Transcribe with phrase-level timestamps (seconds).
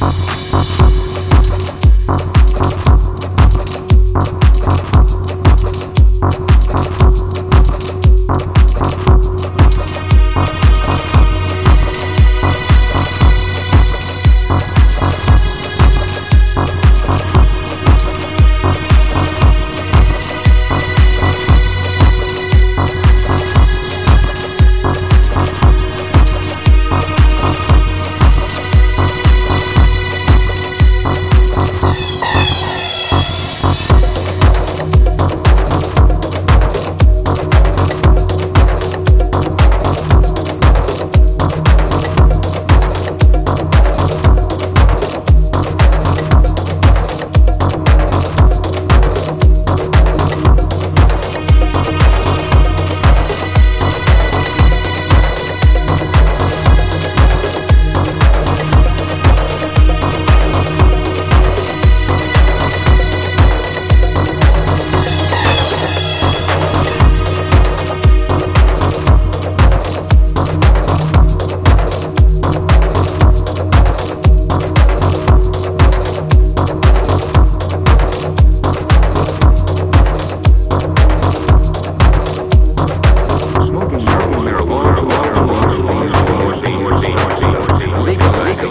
[0.00, 0.14] Thank
[6.40, 6.49] you.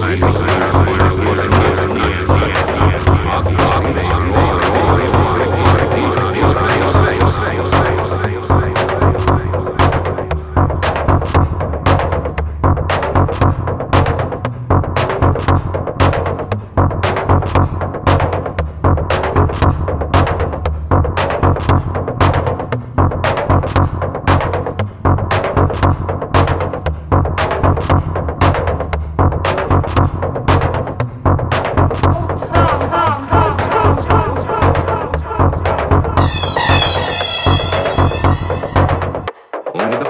[0.00, 0.43] 来吧